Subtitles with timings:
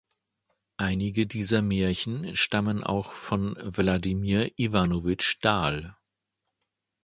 [0.77, 5.95] Einige dieser Märchen stammen auch von Wladimir Iwanowitsch Dal.